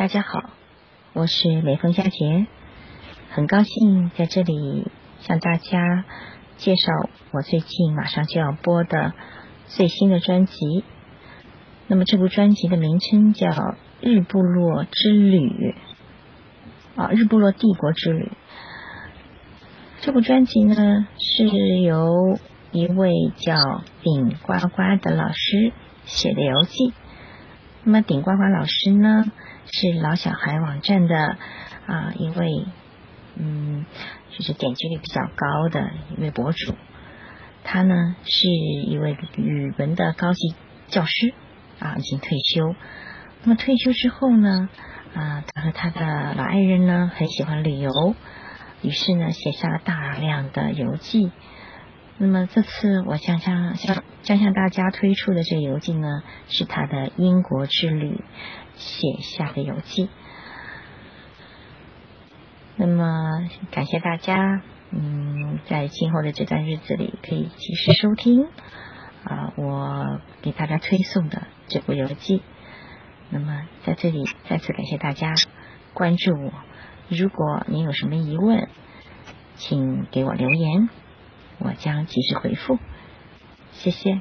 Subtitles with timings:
[0.00, 0.48] 大家好，
[1.12, 2.46] 我是雷锋佳杰，
[3.32, 6.06] 很高兴在这里向大家
[6.56, 6.90] 介绍
[7.32, 9.12] 我最近马上就要播的
[9.66, 10.84] 最新的专辑。
[11.86, 13.48] 那么这部专辑的名称叫
[14.00, 15.74] 《日部落之旅》
[16.98, 18.24] 啊，《日部落帝国之旅》。
[20.00, 21.46] 这部专辑呢是
[21.82, 22.38] 由
[22.72, 25.74] 一位叫顶呱呱的老师
[26.06, 26.94] 写的游记。
[27.84, 29.30] 那么顶呱呱老师呢
[29.72, 31.38] 是老小孩网站的
[31.86, 32.66] 啊一位
[33.36, 33.86] 嗯，
[34.30, 36.74] 就是点击率比较高的一位博主。
[37.62, 40.54] 他呢是一位语文的高级
[40.88, 41.32] 教师
[41.78, 42.74] 啊，已经退休。
[43.42, 44.68] 那么退休之后呢
[45.14, 48.14] 啊，他和他的老爱人呢很喜欢旅游。
[48.82, 51.30] 于是呢，写下了大量的游记。
[52.22, 58.22] 那么这次我将向向将向大家推出的这游记呢，是他的英国之旅
[58.74, 60.10] 写下的游记。
[62.76, 64.60] 那么感谢大家，
[64.90, 68.48] 嗯，在今后的这段日子里可以及时收听
[69.24, 72.42] 啊，我给大家推送的这部游记。
[73.30, 75.32] 那么在这里再次感谢大家
[75.94, 76.52] 关注我。
[77.08, 78.68] 如果您有什么疑问，
[79.56, 80.90] 请给我留言，
[81.60, 82.78] 我将及时回复。
[83.72, 84.20] 谢谢。